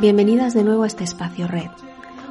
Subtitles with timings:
[0.00, 1.70] Bienvenidas de nuevo a este espacio red.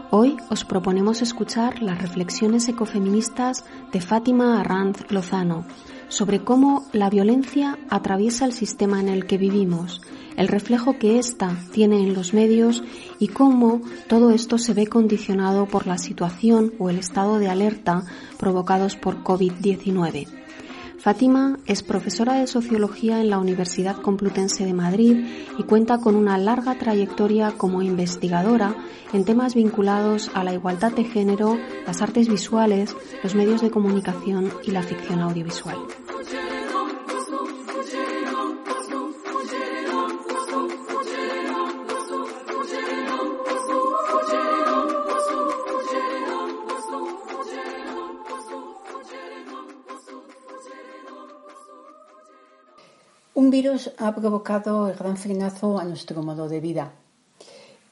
[0.10, 5.64] Hoy os proponemos escuchar las reflexiones ecofeministas de Fátima Arranz Lozano
[6.12, 10.02] sobre cómo la violencia atraviesa el sistema en el que vivimos,
[10.36, 12.84] el reflejo que ésta tiene en los medios
[13.18, 18.04] y cómo todo esto se ve condicionado por la situación o el estado de alerta
[18.38, 20.41] provocados por COVID-19.
[21.02, 25.26] Fátima es profesora de Sociología en la Universidad Complutense de Madrid
[25.58, 28.76] y cuenta con una larga trayectoria como investigadora
[29.12, 34.54] en temas vinculados a la igualdad de género, las artes visuales, los medios de comunicación
[34.64, 35.78] y la ficción audiovisual.
[53.42, 56.92] Un virus ha provocado el gran frenazo a nuestro modo de vida.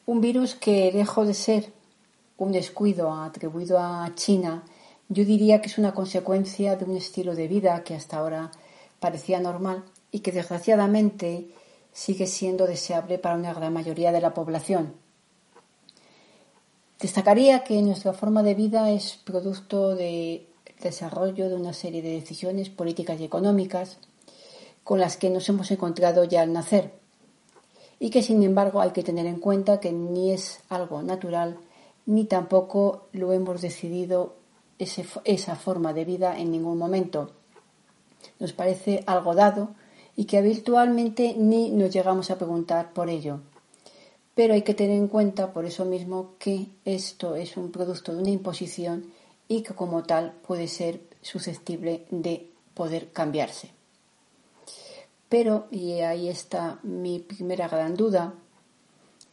[0.05, 1.73] Un virus que, lejos de ser
[2.37, 4.63] un descuido atribuido a China,
[5.07, 8.51] yo diría que es una consecuencia de un estilo de vida que hasta ahora
[8.99, 11.49] parecía normal y que desgraciadamente
[11.93, 14.93] sigue siendo deseable para una gran mayoría de la población.
[16.99, 20.45] Destacaría que nuestra forma de vida es producto del
[20.79, 23.97] desarrollo de una serie de decisiones políticas y económicas
[24.89, 26.93] con las que nos hemos encontrado ya al nacer
[27.99, 31.59] y que sin embargo hay que tener en cuenta que ni es algo natural
[32.07, 34.33] ni tampoco lo hemos decidido
[34.79, 37.33] esa forma de vida en ningún momento.
[38.39, 39.75] Nos parece algo dado
[40.15, 43.41] y que habitualmente ni nos llegamos a preguntar por ello.
[44.33, 48.23] Pero hay que tener en cuenta por eso mismo que esto es un producto de
[48.23, 49.13] una imposición
[49.47, 53.77] y que como tal puede ser susceptible de poder cambiarse.
[55.29, 58.33] Pero, y ahí está mi primera gran duda,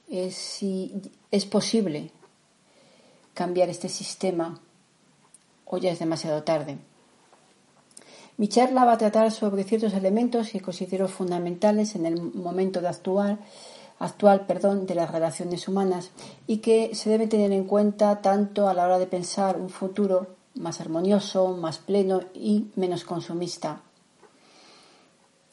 [0.08, 0.94] es si
[1.30, 2.12] es posible
[3.34, 4.60] cambiar este sistema
[5.64, 6.78] o ya es demasiado tarde.
[8.38, 12.88] Mi charla va a tratar sobre ciertos elementos que considero fundamentales en el momento de
[12.88, 16.10] actual perdón, de las relaciones humanas
[16.46, 20.36] y que se debe tener en cuenta tanto a la hora de pensar un futuro
[20.54, 23.80] más armonioso, más pleno y menos consumista.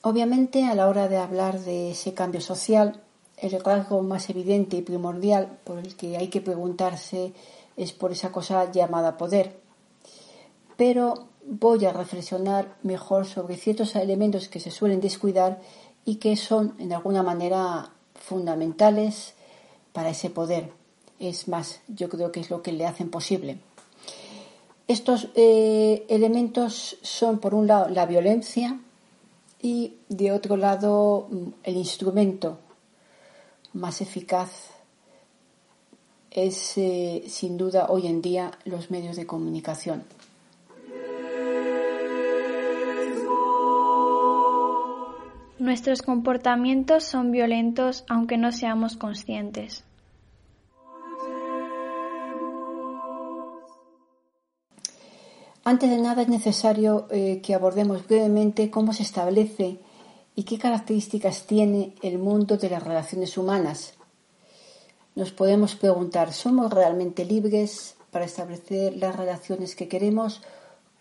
[0.05, 2.99] Obviamente, a la hora de hablar de ese cambio social,
[3.37, 7.31] el rasgo más evidente y primordial por el que hay que preguntarse
[7.77, 9.55] es por esa cosa llamada poder.
[10.75, 15.61] Pero voy a reflexionar mejor sobre ciertos elementos que se suelen descuidar
[16.03, 19.35] y que son, en alguna manera, fundamentales
[19.93, 20.69] para ese poder.
[21.17, 23.59] Es más, yo creo que es lo que le hacen posible.
[24.89, 28.81] Estos eh, elementos son, por un lado, la violencia,
[29.63, 32.59] y de otro lado mm, el instrumento
[33.71, 34.69] más eficaz
[36.29, 40.03] es eh, sin duda hoy en día los medios de comunicación.
[45.59, 49.85] Nuestros comportamientos son violentos aunque no seamos conscientes.
[55.65, 59.79] Antes de nada es necesario eh, que abordemos brevemente cómo se establece
[60.35, 63.93] y qué características tiene el mundo de las relaciones humanas.
[65.15, 70.41] Nos podemos preguntar, ¿somos realmente libres para establecer las relaciones que queremos,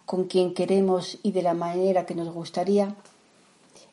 [0.07, 2.95] con quien queremos y de la manera que nos gustaría?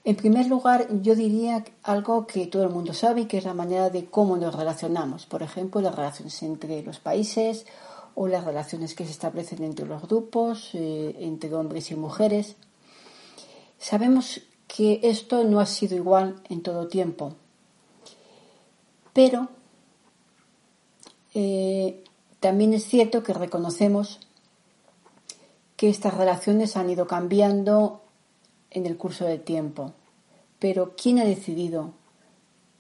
[0.04, 3.90] En primer lugar, yo diría algo que todo el mundo sabe que es la manera
[3.90, 5.26] de cómo nos relacionamos.
[5.26, 7.66] Por ejemplo, las relaciones entre los países
[8.22, 12.58] o las relaciones que se establecen entre los grupos, eh, entre hombres y mujeres.
[13.78, 17.36] Sabemos que esto no ha sido igual en todo tiempo,
[19.14, 19.48] pero
[21.34, 22.04] eh,
[22.42, 24.20] también es cierto que reconocemos
[25.78, 28.02] que estas relaciones han ido cambiando
[28.70, 29.94] en el curso del tiempo.
[30.60, 31.94] Pero ¿quién ha decidido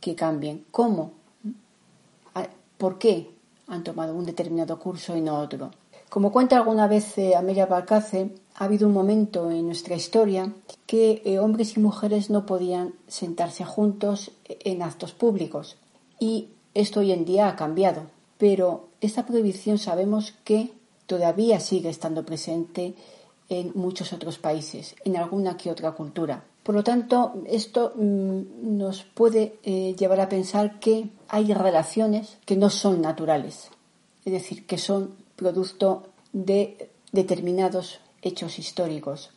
[0.01, 0.65] que cambien?
[0.71, 1.13] ¿Cómo?
[2.77, 3.38] ¿Por qué?
[3.69, 5.71] Han tomado un determinado curso y no otro.
[6.10, 10.51] Como cuenta alguna vez eh, Amelia Balcace, ha habido un momento en nuestra historia
[10.88, 15.77] que eh, hombres y mujeres no podían sentarse juntos en actos públicos.
[16.19, 18.04] Y esto hoy en día ha cambiado.
[18.39, 20.71] Pero esta prohibición sabemos que
[21.06, 22.95] todavía sigue estando presente
[23.50, 26.44] en muchos otros países, en alguna que otra cultura.
[26.63, 32.55] Por lo tanto, esto mm, nos puede eh, llevar a pensar que hay relaciones que
[32.55, 33.69] no son naturales,
[34.25, 36.03] es decir, que son producto
[36.33, 39.31] de determinados hechos históricos.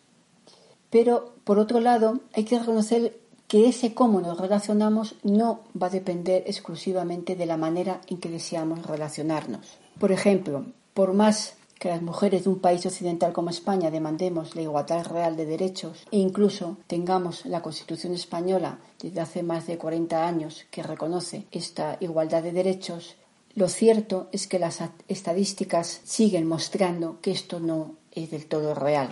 [0.91, 3.19] Pero, por otro lado, hay que reconocer
[3.49, 8.29] que ese cómo nos relacionamos no va a depender exclusivamente de la manera en que
[8.29, 9.79] deseamos relacionarnos.
[9.99, 10.65] Por ejemplo,
[10.95, 15.37] por más que las mujeres de un país occidental como España demandemos la igualdad real
[15.37, 20.85] de derechos e incluso tengamos la Constitución española desde hace más de 40 años que
[20.85, 23.17] reconoce esta igualdad de derechos,
[23.57, 29.09] lo cierto es que las estadísticas siguen mostrando que esto no es del todo real.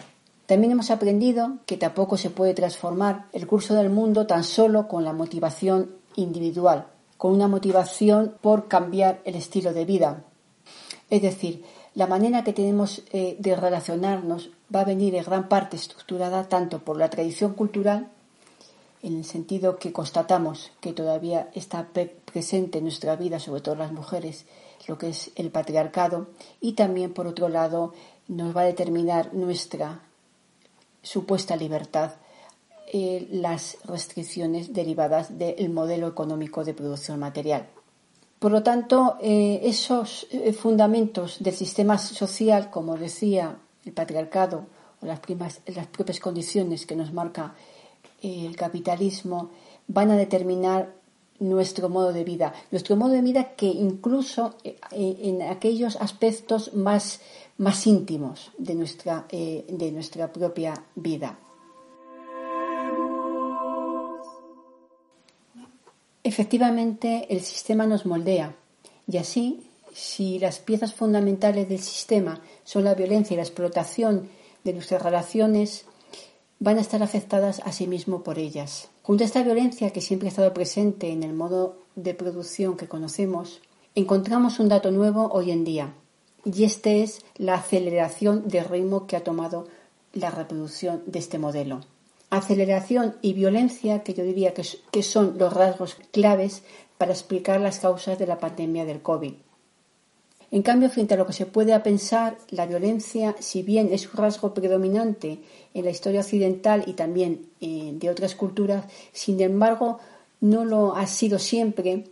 [0.47, 5.03] También hemos aprendido que tampoco se puede transformar el curso del mundo tan solo con
[5.03, 6.87] la motivación individual,
[7.17, 10.23] con una motivación por cambiar el estilo de vida.
[11.11, 11.65] Es decir,
[12.01, 16.79] la manera que tenemos eh, de relacionarnos va a venir en gran parte estructurada tanto
[16.79, 18.09] por la tradición cultural,
[19.03, 21.91] en el sentido que constatamos que todavía está
[22.25, 24.47] presente en nuestra vida, sobre todo las mujeres,
[24.89, 27.93] lo que es el patriarcado, y también, por otro lado,
[28.29, 30.01] nos va a determinar nuestra
[31.03, 32.13] supuesta libertad
[32.95, 37.69] eh, las restricciones derivadas del modelo económico de producción material.
[38.41, 44.65] Por lo tanto, eh, esos eh, fundamentos del sistema social, como decía el patriarcado
[45.03, 45.21] o las,
[45.93, 47.55] propias condiciones que nos marca
[48.23, 49.51] eh, el capitalismo,
[49.89, 50.95] van a determinar
[51.39, 52.55] nuestro modo de vida.
[52.71, 54.55] Nuestro modo de vida que incluso
[54.91, 57.21] en aquellos aspectos más,
[57.59, 61.39] más íntimos de nuestra, de nuestra propia vida.
[66.31, 68.55] Efectivamente, el sistema nos moldea.
[69.09, 74.29] Y así, si las piezas fundamentales del sistema son la violencia y la explotación
[74.63, 75.87] de nuestras relaciones,
[76.61, 78.91] van a estar afectadas a sí mismo por ellas.
[79.03, 82.87] Junto a esta violencia que siempre ha estado presente en el modo de producción que
[82.87, 83.61] conocemos,
[83.97, 85.95] encontramos un dato nuevo hoy en día,
[86.45, 89.67] y este es la aceleración del ritmo que ha tomado
[90.13, 91.81] la reproducción de este modelo
[92.31, 96.63] aceleración y violencia, que yo diría que, son los rasgos claves
[96.97, 99.35] para explicar las causas de la pandemia del COVID.
[100.53, 104.17] En cambio, frente a lo que se puede pensar, la violencia, si bien es un
[104.17, 105.39] rasgo predominante
[105.75, 109.99] en la historia occidental y también eh, de otras culturas, sin embargo,
[110.41, 112.05] no lo ha sido siempre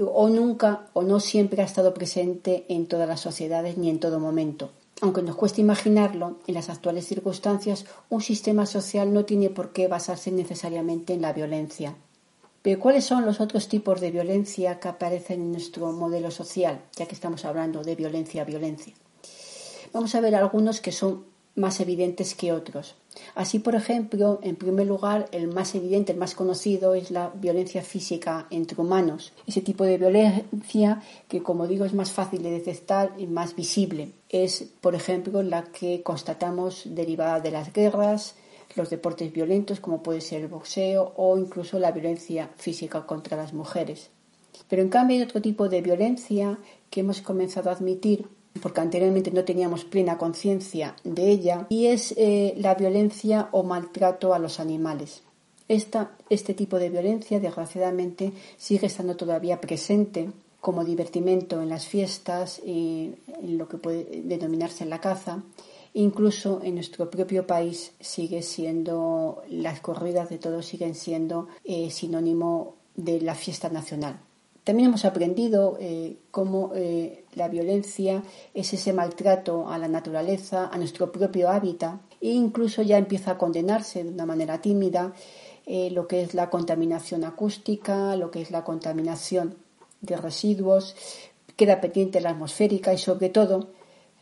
[0.00, 4.18] o nunca o no siempre ha estado presente en todas las sociedades ni en todo
[4.18, 4.70] momento.
[5.00, 9.88] Aunque nos cueste imaginarlo, en las actuales circunstancias un sistema social no tiene por qué
[9.88, 11.96] basarse necesariamente en la violencia.
[12.62, 17.06] Pero ¿cuáles son los otros tipos de violencia que aparecen en nuestro modelo social, ya
[17.06, 18.94] que estamos hablando de violencia a violencia?
[19.92, 21.26] Vamos a ver algunos que son
[21.56, 22.94] más evidentes que otros.
[23.34, 27.82] Así, por ejemplo, en primer lugar, el más evidente, el más conocido es la violencia
[27.82, 29.32] física entre humanos.
[29.46, 34.12] Ese tipo de violencia que, como digo, es más fácil de detectar y más visible.
[34.28, 38.36] Es, por ejemplo, la que constatamos derivada de las guerras,
[38.74, 43.52] los deportes violentos, como puede ser el boxeo o incluso la violencia física contra las
[43.52, 44.10] mujeres.
[44.68, 46.58] Pero en cambio hay otro tipo de violencia
[46.90, 48.28] que hemos comenzado a admitir
[48.62, 54.34] porque anteriormente no teníamos plena conciencia de ella, y es eh, la violencia o maltrato
[54.34, 55.22] a los animales.
[55.68, 60.30] este tipo de violencia, desgraciadamente, sigue estando todavía presente
[60.60, 65.42] como divertimento en las fiestas y en lo que puede denominarse la caza.
[65.92, 72.76] Incluso en nuestro propio país sigue siendo, las corridas de todos siguen siendo eh, sinónimo
[72.96, 74.18] de la fiesta nacional.
[74.64, 78.22] También hemos aprendido eh, cómo eh, la violencia
[78.54, 83.38] es ese maltrato a la naturaleza, a nuestro propio hábitat, e incluso ya empieza a
[83.38, 85.12] condenarse de una manera tímida
[85.66, 89.56] eh, lo que es la contaminación acústica, lo que es la contaminación
[90.00, 90.96] de residuos,
[91.56, 93.68] queda pendiente la atmosférica y sobre todo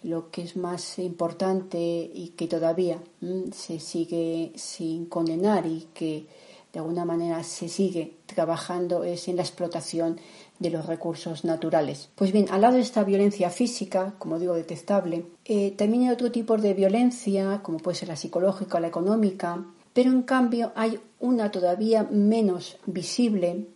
[0.03, 6.27] lo que es más importante y que todavía mm, se sigue sin condenar y que
[6.73, 10.19] de alguna manera se sigue trabajando es en la explotación
[10.59, 12.09] de los recursos naturales.
[12.14, 16.33] Pues bien, al lado de esta violencia física, como digo, detectable, eh, también hay otro
[16.33, 20.99] tipo de violencia, como puede ser la psicológica o la económica, pero en cambio hay
[21.21, 23.67] una todavía menos visible,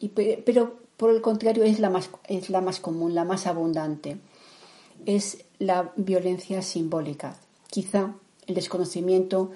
[0.00, 4.18] y, pero por el contrario es la, más, es la más común, la más abundante.
[5.06, 7.36] Es la violencia simbólica.
[7.70, 8.14] Quizá
[8.46, 9.50] el desconocimiento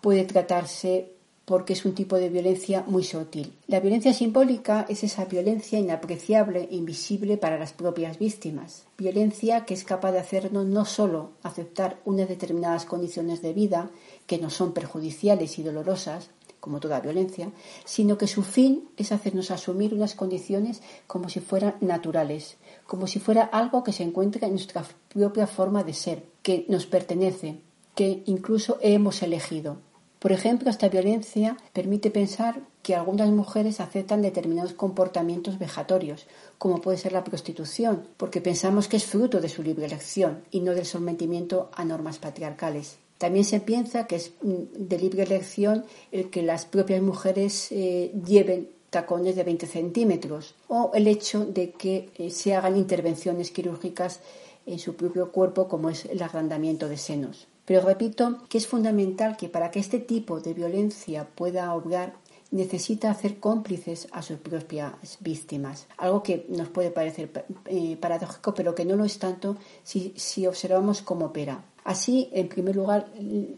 [0.00, 1.12] puede tratarse
[1.44, 3.52] porque es un tipo de violencia muy sutil.
[3.66, 8.84] La violencia simbólica es esa violencia inapreciable e invisible para las propias víctimas.
[8.96, 13.90] Violencia que es capaz de hacernos no solo aceptar unas determinadas condiciones de vida
[14.26, 16.30] que nos son perjudiciales y dolorosas,
[16.60, 17.50] como toda violencia,
[17.84, 22.56] sino que su fin es hacernos asumir unas condiciones como si fueran naturales,
[22.86, 26.86] como si fuera algo que se encuentra en nuestra propia forma de ser, que nos
[26.86, 27.58] pertenece,
[27.96, 29.78] que incluso hemos elegido.
[30.22, 36.96] Por ejemplo, esta violencia permite pensar que algunas mujeres aceptan determinados comportamientos vejatorios, como puede
[36.96, 40.86] ser la prostitución, porque pensamos que es fruto de su libre elección y no del
[40.86, 42.98] sometimiento a normas patriarcales.
[43.18, 48.12] También se piensa que es mm, de libre elección el que las propias mujeres eh,
[48.24, 54.20] lleven tacones de 20 centímetros o el hecho de que eh, se hagan intervenciones quirúrgicas
[54.66, 57.48] en su propio cuerpo como es el agrandamiento de senos.
[57.64, 62.14] Pero repito que es fundamental que para que este tipo de violencia pueda obrar
[62.50, 65.86] necesita hacer cómplices a sus propias víctimas.
[65.96, 67.30] Algo que nos puede parecer
[67.64, 71.64] eh, paradójico, pero que no lo es tanto si, si observamos cómo opera.
[71.84, 73.10] Así, en primer lugar,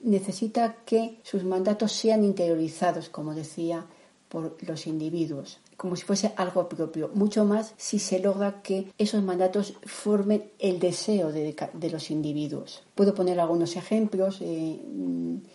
[0.02, 3.84] necesita que sus mandatos sean interiorizados, como decía,
[4.28, 9.22] por los individuos, como si fuese algo propio, mucho más si se logra que esos
[9.22, 11.54] mandatos formen el deseo de,
[11.90, 12.82] los individuos.
[12.94, 14.80] Puedo poner algunos ejemplos eh,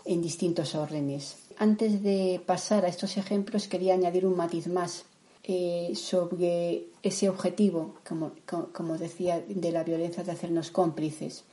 [0.04, 1.36] en distintos órdenes.
[1.58, 5.04] Antes de pasar a estos ejemplos, quería añadir un matiz más
[5.44, 8.32] eh, sobre ese objetivo, como,
[8.72, 11.44] como decía, de la violencia de hacernos cómplices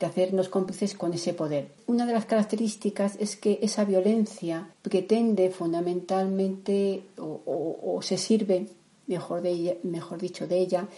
[0.00, 1.68] de hacernos cómplices con ese poder.
[1.86, 8.66] Una de las características es que esa violencia pretende fundamentalmente o, se sirve,
[9.06, 10.88] mejor, de mejor dicho, de ella,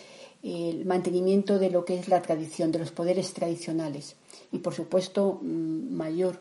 [0.45, 4.15] el mantenimiento de lo que es la tradición, de los poderes tradicionales.
[4.53, 6.41] Y por supuesto, mm, mayor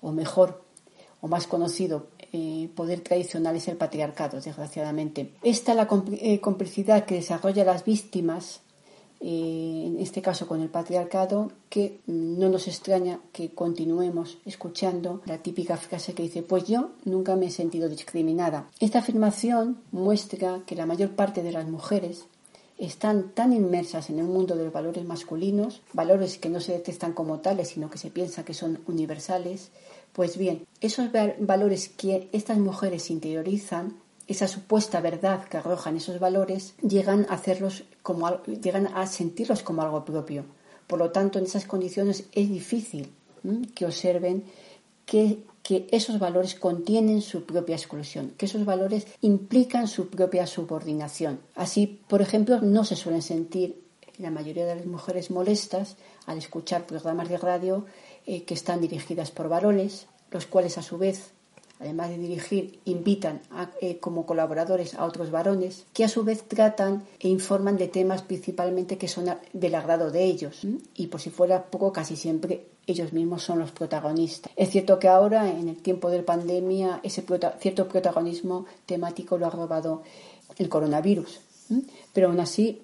[0.00, 0.62] o mejor
[1.20, 5.32] o más conocido eh, poder tradicional es el patriarcado, desgraciadamente.
[5.42, 8.62] Esta la eh, complicidad que desarrolla las víctimas
[9.20, 15.38] eh, en este caso con el patriarcado, que no nos extraña que continuemos escuchando la
[15.38, 18.68] típica frase que dice, pues yo nunca me he sentido discriminada.
[18.80, 22.26] Esta afirmación muestra que la mayor parte de las mujeres
[22.78, 27.12] están tan inmersas en el mundo de los valores masculinos, valores que no se detectan
[27.12, 29.70] como tales, sino que se piensa que son universales,
[30.14, 33.96] pues bien, esos valores que estas mujeres interiorizan
[34.30, 39.82] esa supuesta verdad que arrojan esos valores, llegan a hacerlos como llegan a sentirlos como
[39.82, 40.44] algo propio.
[40.86, 43.12] Por lo tanto, en esas condiciones es difícil
[43.74, 44.44] que observen
[45.04, 51.40] que, que esos valores contienen su propia exclusión, que esos valores implican su propia subordinación.
[51.54, 53.82] Así, por ejemplo, no se suelen sentir
[54.18, 55.96] la mayoría de las mujeres molestas
[56.26, 57.86] al escuchar programas de radio
[58.26, 61.32] eh, que están dirigidas por varones, los cuales a su vez
[61.80, 63.40] además de dirigir, invitan
[63.80, 68.22] eh, como colaboradores a otros varones que a su vez tratan e informan de temas
[68.22, 70.60] principalmente que son del agrado de ellos.
[70.94, 74.52] Y por si fuera poco, casi siempre ellos mismos son los protagonistas.
[74.56, 77.24] Es cierto que ahora, en el tiempo de pandemia, ese
[77.60, 80.02] cierto protagonismo temático lo ha robado
[80.58, 81.40] el coronavirus.
[82.12, 82.82] Pero aún así,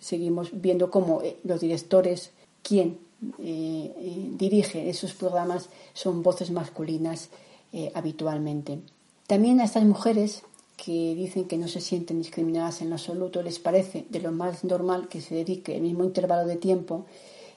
[0.00, 2.32] seguimos viendo cómo eh, los directores,
[2.62, 2.98] quien
[3.38, 3.94] eh,
[4.36, 7.30] dirige esos programas, son voces masculinas
[7.72, 8.80] eh, habitualmente.
[9.26, 10.42] También a estas mujeres
[10.76, 15.08] que dicen que no se sienten discriminadas en absoluto, les parece de lo más normal
[15.08, 17.04] que se dedique el mismo intervalo de tiempo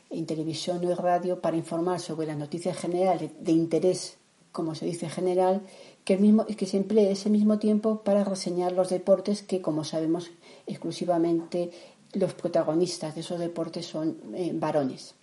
[0.09, 4.17] en televisión o en radio para informar sobre las noticias generales de interés,
[4.51, 5.61] como se dice general,
[6.03, 9.83] que, el mismo, que se emplee ese mismo tiempo para reseñar los deportes que, como
[9.83, 10.31] sabemos,
[10.67, 11.71] exclusivamente
[12.13, 15.13] los protagonistas de esos deportes son eh, varones.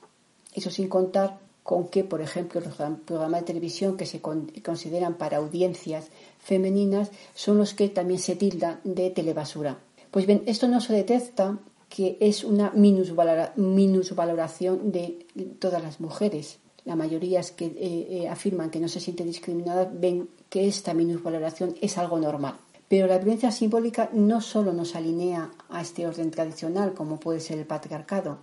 [0.54, 5.36] Eso sin contar con que, por ejemplo, los programas de televisión que se consideran para
[5.36, 6.06] audiencias
[6.38, 9.78] femeninas son los que también se tildan de telebasura.
[10.10, 11.58] Pues bien, esto no se detecta
[11.90, 15.26] que es una minusvaloración de
[15.58, 16.58] todas las mujeres.
[16.86, 21.74] La mayoría que eh, eh, afirman que no se sienten discriminadas ven que esta minusvaloración
[21.82, 22.54] es algo normal.
[22.88, 27.58] Pero la violencia simbólica no solo nos alinea a este orden tradicional, como puede ser
[27.58, 28.38] el patriarcado,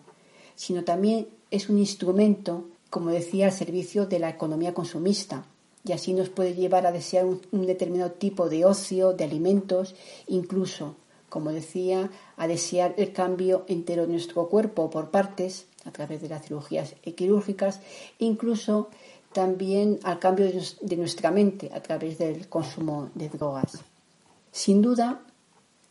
[0.54, 2.66] sino también es un instrumento
[2.96, 5.44] como decía, al servicio de la economía consumista.
[5.84, 9.96] Y así nos puede llevar a desear un, determinado tipo de ocio, de alimentos,
[10.28, 10.96] incluso,
[11.28, 16.30] como decía, a desear el cambio entero de nuestro cuerpo por partes, a través de
[16.30, 17.82] las cirugías quirúrgicas,
[18.20, 18.88] incluso
[19.34, 20.50] también al cambio
[20.80, 23.84] de nuestra mente a través del consumo de drogas.
[24.54, 25.20] Sin duda,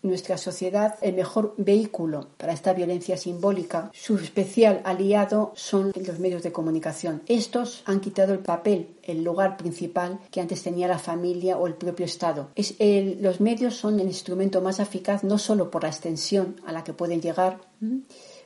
[0.04, 3.90] nuestra sociedad el mejor vehículo para esta violencia simbólica.
[3.92, 7.22] Su especial aliado son los medios de comunicación.
[7.26, 11.74] Estos han quitado el papel, el lugar principal que antes tenía la familia o el
[11.74, 12.50] propio Estado.
[12.54, 12.76] Es
[13.20, 16.92] los medios son el instrumento más eficaz no solo por la extensión a la que
[16.92, 17.60] pueden llegar,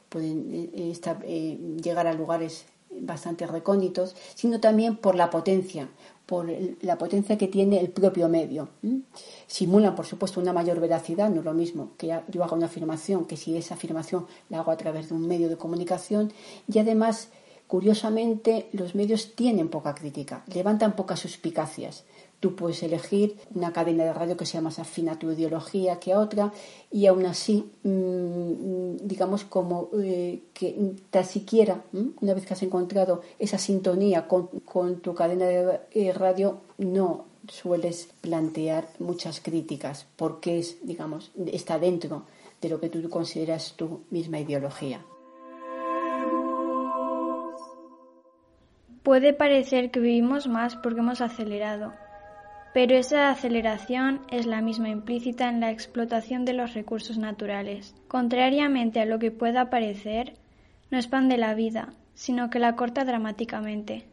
[0.09, 0.93] pueden eh,
[1.25, 5.89] eh, llegar a lugares bastante recónditos, sino también por la potencia,
[6.29, 6.47] por
[6.83, 8.69] la potencia que tiene el propio medio.
[9.47, 13.25] Simulan, por supuesto, una mayor veracidad, no es lo mismo que yo haga una afirmación
[13.25, 16.31] que si esa afirmación la hago a través de un medio de comunicación
[16.71, 17.31] y además
[17.69, 22.05] Curiosamente, los medios tienen poca crítica, levantan pocas suspicacias.
[22.41, 26.15] Tú puedes elegir una cadena de radio que sea más afín a tu ideología que
[26.15, 26.51] a otra
[26.91, 33.21] y aún así, mm, digamos, como eh, que tan siquiera, una vez que has encontrado
[33.39, 40.79] esa sintonía con, tu cadena de eh, radio, no sueles plantear muchas críticas porque es,
[40.87, 42.23] digamos, está dentro
[42.63, 45.05] de lo que tú consideras tu misma ideología.
[49.09, 51.95] Puede parecer que vivimos más porque hemos acelerado,
[52.75, 57.95] pero esa aceleración es la misma implícita en la explotación de los recursos naturales.
[58.07, 60.35] Contrariamente a lo que pueda parecer,
[60.91, 64.05] no expande la vida, sino que la corta dramáticamente.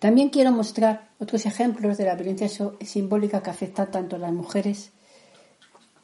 [0.00, 2.48] También quiero mostrar otros ejemplos de la violencia
[2.80, 4.92] simbólica que afecta tanto a las mujeres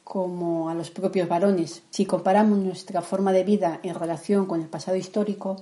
[0.05, 1.83] como a los propios varones.
[1.89, 5.57] Si comparamos nuestra forma de vida en relación con el pasado histórico,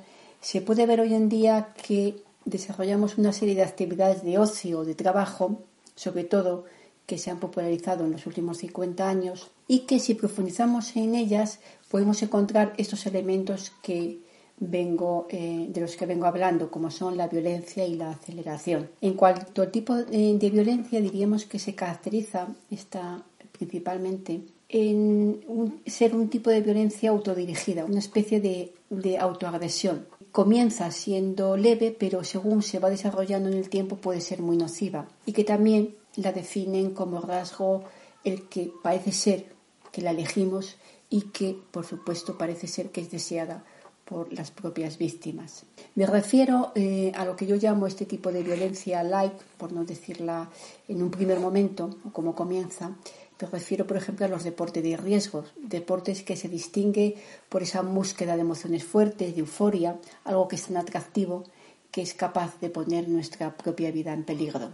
[0.45, 4.93] se puede ver hoy en día que desarrollamos una serie de actividades de ocio, de
[4.93, 5.63] trabajo,
[5.95, 6.65] sobre todo
[7.07, 11.61] que se han popularizado en los últimos 50 años y que si profundizamos en ellas
[11.89, 14.19] podemos encontrar estos elementos que
[14.59, 18.91] vengo, eh, de los que vengo hablando, como son la violencia y la aceleración.
[19.01, 26.51] En cuanto tipo de, violencia, diríamos que se caracteriza esta, principalmente en ser un tipo
[26.51, 33.47] de violencia autodirigida, una especie de autoagresión comienza siendo leve, pero según se va desarrollando
[33.47, 37.85] en el tiempo puede ser muy nociva y que también la definen como rasgo
[38.25, 39.45] el que parece ser
[39.93, 40.75] que la elegimos
[41.09, 43.63] y que, por supuesto, parece ser que es deseada
[44.03, 45.63] por las propias víctimas.
[45.95, 49.85] Me refiero eh, a lo que yo llamo este tipo de violencia light, por no
[49.85, 50.49] decirla
[50.89, 52.97] en un primer momento, como comienza,
[53.41, 57.15] me refiero, por ejemplo, a los deportes de riesgos, deportes que se distingue
[57.49, 61.43] por esa búsqueda de emociones fuertes, de euforia, algo que es tan atractivo
[61.91, 64.73] que es capaz de poner nuestra propia vida en peligro.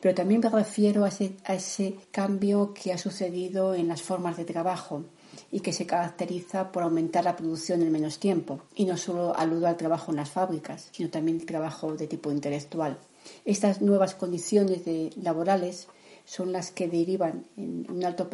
[0.00, 5.02] Pero también me refiero a ese, cambio que ha sucedido en las formas de trabajo
[5.50, 8.60] y que se caracteriza por aumentar la producción en menos tiempo.
[8.76, 12.30] Y no solo aludo al trabajo en las fábricas, sino también el trabajo de tipo
[12.30, 12.98] intelectual.
[13.44, 14.82] Estas nuevas condiciones
[15.16, 15.88] laborales
[16.30, 18.30] son las que derivan en un alto,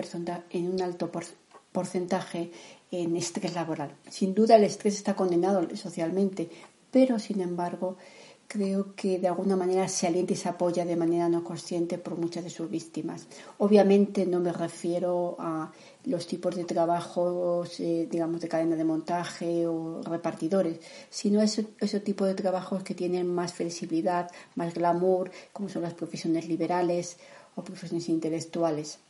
[0.50, 1.10] en un alto
[1.72, 2.50] porcentaje
[2.90, 3.96] en estrés laboral.
[4.10, 6.50] Sin duda el estrés está condenado socialmente,
[6.90, 7.96] pero sin embargo
[8.48, 12.18] creo que de alguna manera se alienta y se apoya de manera no consciente por
[12.18, 13.28] muchas de sus víctimas.
[13.56, 15.72] Obviamente no me refiero a
[16.04, 22.00] los tipos de trabajos, eh, digamos, de cadena de montaje o repartidores, sino ese, ese,
[22.00, 27.16] tipo de trabajos que tienen más flexibilidad, más glamour, como son las profesiones liberales
[27.56, 29.00] o profesiones intelectuales.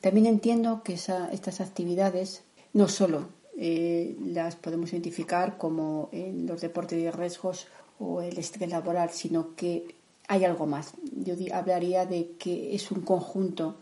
[0.00, 7.02] También entiendo que estas actividades no solo eh, las podemos identificar como en los deportes
[7.02, 7.66] de riesgos
[7.98, 9.96] o el estrés laboral, sino que
[10.28, 10.92] hay algo más.
[11.12, 13.76] Yo hablaría de que es un conjunto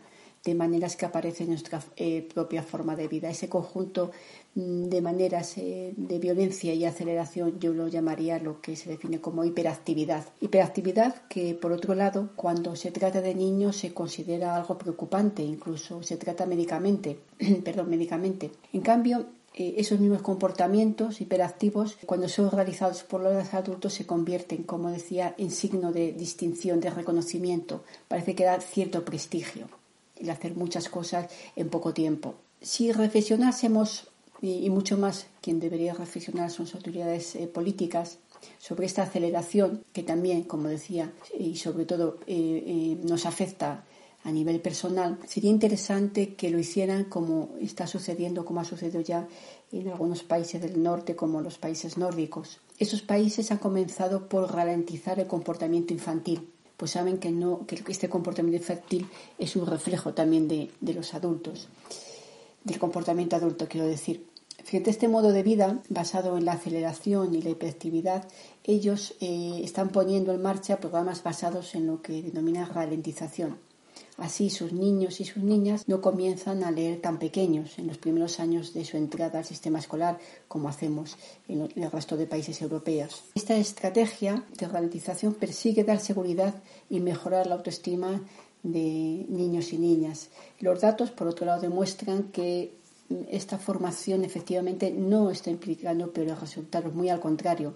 [0.49, 3.29] de maneras que aparece en nuestra eh, propia forma de vida.
[3.29, 4.11] Ese conjunto
[4.55, 9.21] mm, de maneras eh, de violencia y aceleración yo lo llamaría lo que se define
[9.21, 10.25] como hiperactividad.
[10.41, 16.03] Hiperactividad que, por otro lado, cuando se trata de niños se considera algo preocupante, incluso
[16.03, 17.19] se trata médicamente,
[17.65, 17.89] perdón.
[18.73, 24.63] En cambio, eh, esos mismos comportamientos hiperactivos, cuando son realizados por los adultos, se convierten,
[24.63, 27.83] como decía, en signo de distinción, de reconocimiento.
[28.09, 29.69] Parece que da cierto prestigio
[30.21, 32.35] el hacer muchas cosas en poco tiempo.
[32.61, 34.09] Si reflexionásemos,
[34.41, 38.19] y, mucho más quien debería reflexionar son las autoridades eh, políticas,
[38.59, 43.85] sobre esta aceleración que también, como decía, y sobre todo eh, eh, nos afecta
[44.25, 49.29] a nivel personal, sería interesante que lo hicieran como está sucediendo, como ha sucedido ya
[49.73, 52.61] en algunos países del norte, como los países nórdicos.
[52.79, 58.09] Esos países han comenzado por ralentizar el comportamiento infantil pues saben que, no, que este
[58.09, 61.69] comportamiento infantil es un reflejo también de, los adultos,
[62.62, 64.27] del comportamiento adulto, quiero decir.
[64.64, 68.29] Frente a este modo de vida basado en la aceleración y la hiperactividad,
[68.62, 73.59] ellos eh, están poniendo en marcha programas basados en lo que denomina ralentización.
[74.19, 78.41] Así sus niños y sus niñas no comienzan a leer tan pequeños en los primeros
[78.41, 83.23] años de su entrada al sistema escolar como hacemos en el resto de países europeos.
[83.37, 86.55] Esta estrategia de ralentización persigue dar seguridad
[86.91, 88.21] y mejorar la autoestima
[88.65, 90.31] de niños y niñas.
[90.59, 92.75] Los datos, por otro lado, demuestran que
[93.31, 97.75] esta formación efectivamente no está implicando peores resultados, muy al contrario.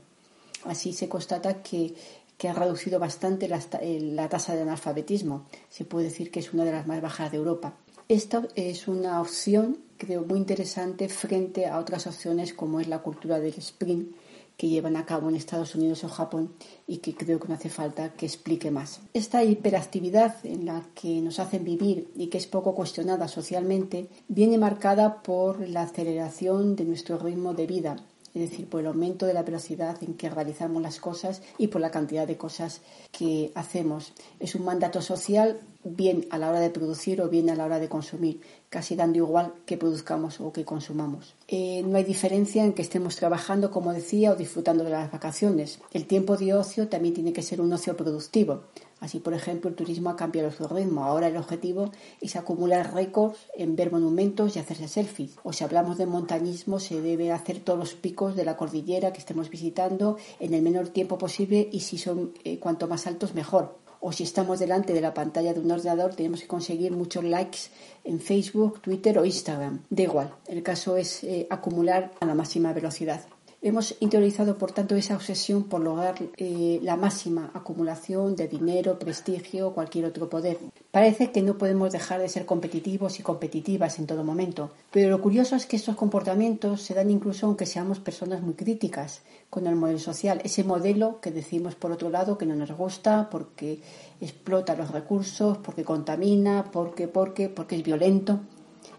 [0.65, 1.95] Así se constata que,
[2.43, 5.47] que ha reducido bastante la, la tasa de analfabetismo.
[5.69, 7.77] Se puede decir que es una de las más bajas de Europa.
[8.09, 13.39] Esta es una opción, creo, muy interesante frente a otras opciones como es la cultura
[13.39, 14.17] del sprint
[14.57, 16.53] que llevan a cabo en Estados Unidos o Japón
[16.89, 19.03] y que creo que no hace falta que explique más.
[19.15, 24.59] Esta hiperactividad en la que nos hacen vivir y que es poco cuestionada socialmente viene
[24.59, 27.97] marcada por la aceleración de nuestro ritmo de vida,
[28.35, 31.81] es decir, por el aumento de la velocidad en que realizamos las cosas y por
[31.81, 34.12] la cantidad de cosas que hacemos.
[34.40, 37.81] Es un mandato social bien a la hora de producir o bien a la hora
[37.81, 38.40] de consumir,
[38.71, 41.35] casi dando igual que produzcamos o que consumamos.
[41.49, 45.81] Eh, no hay diferencia en que estemos trabajando, como decía, o disfrutando de las vacaciones.
[45.92, 48.62] El tiempo de ocio también tiene que ser un ocio productivo.
[49.03, 51.05] Así, por ejemplo, el turismo ha cambiado su ritmo.
[51.05, 55.33] Ahora el objetivo es acumular récords en ver monumentos y hacerse selfies.
[55.43, 59.19] O si hablamos de montañismo, se debe hacer todos los picos de la cordillera que
[59.19, 63.83] estemos visitando en el menor tiempo posible y si son eh, cuanto más altos mejor
[63.99, 67.59] o si estamos delante de la pantalla de un ordenador tenemos que conseguir muchos likes
[68.05, 69.83] en Facebook, Twitter o Instagram.
[69.91, 73.21] Da igual, el caso es eh, acumular a la máxima velocidad.
[73.64, 79.68] Hemos interiorizado, por tanto, esa obsesión por lograr eh, la máxima acumulación de dinero, prestigio
[79.68, 80.59] o cualquier otro poder.
[80.90, 85.22] Parece que no podemos dejar de ser competitivos y competitivas en todo momento, pero lo
[85.22, 89.77] curioso es que estos comportamientos se dan incluso aunque seamos personas muy críticas con el
[89.77, 93.81] modelo social, ese modelo que decimos por otro lado que no nos gusta porque
[94.20, 98.40] explota los recursos, porque contamina, porque, porque, porque es violento.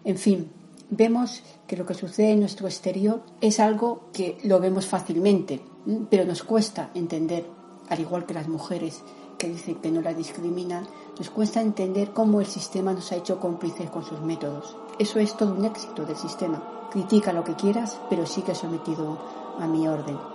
[0.04, 0.50] En fin,
[0.90, 5.60] vemos que lo que sucede en nuestro exterior es algo que lo vemos fácilmente,
[6.10, 7.46] pero nos cuesta entender,
[7.88, 9.02] al igual que las mujeres
[9.38, 10.86] que dicen que no la discriminan,
[11.18, 14.76] nos cuesta entender cómo el sistema nos ha hecho cómplices con sus métodos.
[14.98, 16.88] Eso es todo un éxito del sistema.
[16.90, 19.18] Critica lo que quieras, pero sigue sometido
[19.58, 20.33] a mi orden.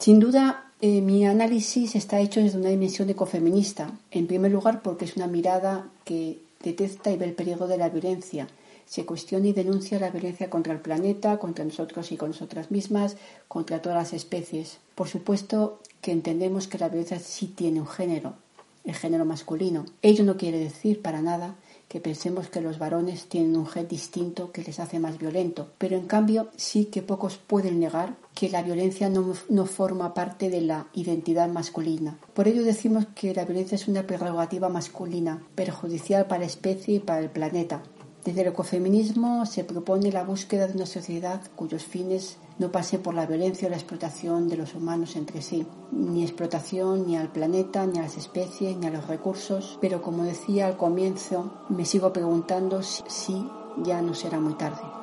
[0.00, 3.90] Sin duda, eh, mi análisis está hecho desde una dimensión ecofeminista.
[4.10, 7.90] En primer lugar, porque es una mirada que detecta y ve el peligro de la
[7.90, 8.48] violencia.
[8.86, 13.18] Se cuestiona y denuncia la violencia contra el planeta, contra nosotros y con nosotras mismas,
[13.46, 14.78] contra todas las especies.
[14.94, 18.36] Por supuesto que entendemos que la violencia sí tiene un género,
[18.86, 19.84] el género masculino.
[20.00, 21.56] Ello no quiere decir para nada
[21.90, 25.96] que pensemos que los varones tienen un gen distinto que les hace más violento, pero
[25.96, 30.60] en cambio sí que pocos pueden negar que la violencia no, no, forma parte de
[30.60, 32.16] la identidad masculina.
[32.32, 37.00] Por ello decimos que la violencia es una prerrogativa masculina, perjudicial para la especie y
[37.00, 37.82] para el planeta.
[38.24, 43.14] Desde el ecofeminismo se propone la búsqueda de una sociedad cuyos fines no pasen por
[43.14, 47.86] la violencia o la explotación de los humanos entre sí, ni explotación ni al planeta,
[47.86, 52.12] ni a las especies, ni a los recursos, pero como decía al comienzo, me sigo
[52.12, 53.48] preguntando si
[53.82, 54.99] ya no será muy tarde.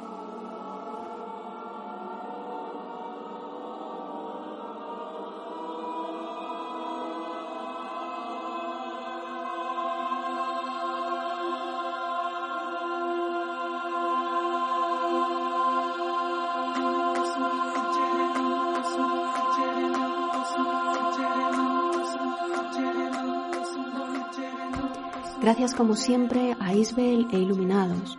[25.41, 28.17] Gracias como siempre a Isbel e Iluminados.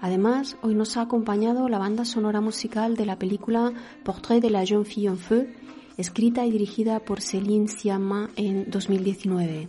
[0.00, 3.72] Además, hoy nos ha acompañado la banda sonora musical de la película
[4.04, 5.48] Portrait de la jeune fille en feu,
[5.96, 9.68] escrita y dirigida por Céline Sciamma en 2019.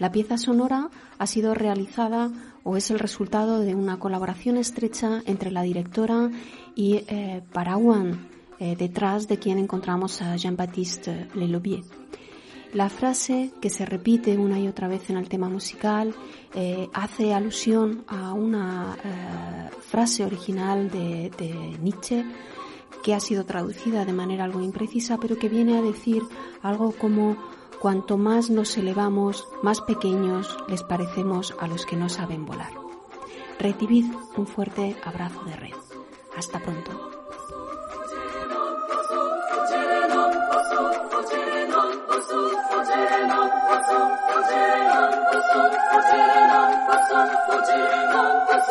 [0.00, 2.32] La pieza sonora ha sido realizada
[2.64, 6.30] o es el resultado de una colaboración estrecha entre la directora
[6.74, 11.84] y eh, Parawan, eh, detrás de quien encontramos a Jean-Baptiste Lelobier.
[12.74, 16.12] La frase que se repite una y otra vez en el tema musical
[16.54, 22.24] eh, hace alusión a una eh, frase original de, de Nietzsche
[23.04, 26.24] que ha sido traducida de manera algo imprecisa, pero que viene a decir
[26.62, 27.36] algo como
[27.78, 32.72] cuanto más nos elevamos, más pequeños les parecemos a los que no saben volar.
[33.60, 34.06] Recibid
[34.36, 35.74] un fuerte abrazo de red.
[36.36, 37.13] Hasta pronto.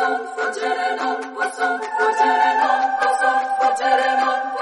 [0.04, 2.60] son, Hacer el son, Hacer el
[3.20, 4.53] son, Hacer